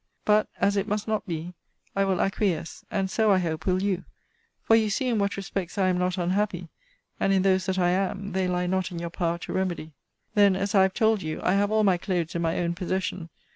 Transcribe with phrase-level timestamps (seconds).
[0.25, 1.53] But, as it must not be,
[1.95, 4.03] I will acquiesce; and so, I hope, will you:
[4.63, 6.69] for you see in what respects I am not unhappy;
[7.19, 9.91] and in those that I am, they lie not in your power to remedy.
[10.33, 13.29] Then as I have told you, I have all my clothes in my own possession.